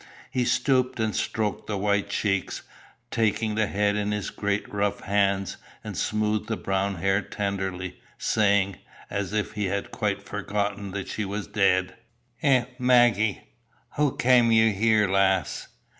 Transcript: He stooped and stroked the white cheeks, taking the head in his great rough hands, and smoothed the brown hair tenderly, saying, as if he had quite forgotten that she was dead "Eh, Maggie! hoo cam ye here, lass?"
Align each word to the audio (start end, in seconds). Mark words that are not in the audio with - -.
He 0.31 0.45
stooped 0.45 0.99
and 0.99 1.15
stroked 1.15 1.67
the 1.67 1.77
white 1.77 2.09
cheeks, 2.09 2.63
taking 3.11 3.53
the 3.53 3.67
head 3.67 3.95
in 3.95 4.11
his 4.11 4.31
great 4.31 4.67
rough 4.73 5.01
hands, 5.01 5.57
and 5.83 5.95
smoothed 5.95 6.47
the 6.47 6.57
brown 6.57 6.95
hair 6.95 7.21
tenderly, 7.21 8.01
saying, 8.17 8.77
as 9.11 9.31
if 9.31 9.51
he 9.51 9.65
had 9.65 9.91
quite 9.91 10.23
forgotten 10.23 10.89
that 10.93 11.07
she 11.07 11.23
was 11.23 11.45
dead 11.45 11.97
"Eh, 12.41 12.65
Maggie! 12.79 13.41
hoo 13.95 14.17
cam 14.17 14.51
ye 14.51 14.71
here, 14.71 15.07
lass?" 15.07 15.67